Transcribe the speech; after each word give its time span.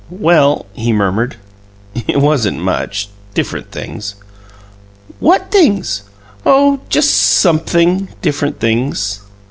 "Well," 0.09 0.65
he 0.73 0.91
murmured, 0.91 1.35
"it 1.93 2.19
wasn't 2.19 2.57
much. 2.57 3.09
Different 3.35 3.69
things." 3.71 4.15
"What 5.19 5.51
things?" 5.51 6.01
"Oh, 6.43 6.79
just 6.89 7.11
sumpthing. 7.11 8.07
Different 8.19 8.59
things." 8.59 9.19